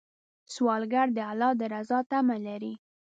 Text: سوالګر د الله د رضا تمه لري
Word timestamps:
سوالګر 0.53 1.07
د 1.17 1.19
الله 1.31 1.51
د 1.59 1.61
رضا 1.73 1.99
تمه 2.09 2.37
لري 2.47 2.73